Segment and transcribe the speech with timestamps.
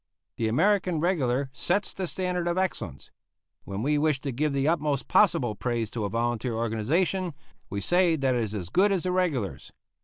[0.37, 3.11] The American regular sets the standard of excellence.
[3.65, 7.35] When we wish to give the utmost possible praise to a volunteer organization,
[7.69, 9.71] we say that it is as good as the regulars.